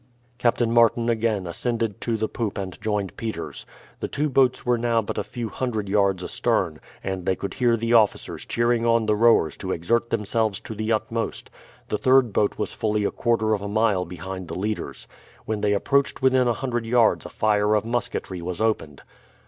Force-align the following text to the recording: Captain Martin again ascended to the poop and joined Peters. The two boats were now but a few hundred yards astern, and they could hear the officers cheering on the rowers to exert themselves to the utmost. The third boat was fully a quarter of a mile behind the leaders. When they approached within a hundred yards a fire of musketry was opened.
Captain 0.39 0.71
Martin 0.71 1.09
again 1.11 1.45
ascended 1.45 2.01
to 2.01 2.17
the 2.17 2.27
poop 2.27 2.57
and 2.57 2.81
joined 2.81 3.15
Peters. 3.17 3.67
The 3.99 4.07
two 4.07 4.31
boats 4.31 4.65
were 4.65 4.79
now 4.79 4.99
but 5.03 5.19
a 5.19 5.23
few 5.23 5.49
hundred 5.49 5.87
yards 5.87 6.23
astern, 6.23 6.79
and 7.03 7.23
they 7.27 7.35
could 7.35 7.53
hear 7.53 7.77
the 7.77 7.93
officers 7.93 8.43
cheering 8.43 8.83
on 8.83 9.05
the 9.05 9.15
rowers 9.15 9.55
to 9.57 9.71
exert 9.71 10.09
themselves 10.09 10.59
to 10.61 10.73
the 10.73 10.91
utmost. 10.91 11.51
The 11.89 11.99
third 11.99 12.33
boat 12.33 12.57
was 12.57 12.73
fully 12.73 13.03
a 13.05 13.11
quarter 13.11 13.53
of 13.53 13.61
a 13.61 13.67
mile 13.69 14.05
behind 14.05 14.47
the 14.47 14.57
leaders. 14.57 15.07
When 15.45 15.61
they 15.61 15.73
approached 15.73 16.19
within 16.19 16.47
a 16.47 16.53
hundred 16.53 16.87
yards 16.87 17.27
a 17.27 17.29
fire 17.29 17.75
of 17.75 17.85
musketry 17.85 18.41
was 18.41 18.59
opened. 18.59 19.03